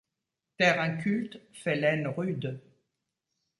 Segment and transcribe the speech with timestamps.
[0.57, 2.59] Terre inculte fait laine rude.